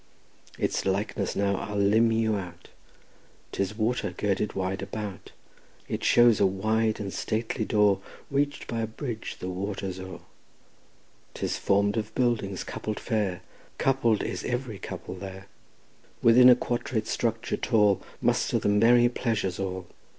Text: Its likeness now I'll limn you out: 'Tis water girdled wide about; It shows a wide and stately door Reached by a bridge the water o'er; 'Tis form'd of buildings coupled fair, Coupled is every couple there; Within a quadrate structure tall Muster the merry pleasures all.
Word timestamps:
Its 0.57 0.83
likeness 0.83 1.35
now 1.35 1.57
I'll 1.57 1.75
limn 1.77 2.11
you 2.11 2.35
out: 2.35 2.69
'Tis 3.51 3.77
water 3.77 4.09
girdled 4.17 4.53
wide 4.53 4.81
about; 4.81 5.31
It 5.87 6.03
shows 6.03 6.39
a 6.39 6.45
wide 6.47 6.99
and 6.99 7.13
stately 7.13 7.65
door 7.65 8.01
Reached 8.31 8.65
by 8.65 8.81
a 8.81 8.87
bridge 8.87 9.37
the 9.39 9.47
water 9.47 9.91
o'er; 9.99 10.21
'Tis 11.35 11.59
form'd 11.59 11.97
of 11.97 12.15
buildings 12.15 12.63
coupled 12.63 12.99
fair, 12.99 13.43
Coupled 13.77 14.23
is 14.23 14.43
every 14.43 14.79
couple 14.79 15.13
there; 15.13 15.45
Within 16.23 16.49
a 16.49 16.55
quadrate 16.55 17.05
structure 17.05 17.57
tall 17.57 18.01
Muster 18.21 18.57
the 18.57 18.69
merry 18.69 19.07
pleasures 19.07 19.59
all. 19.59 19.85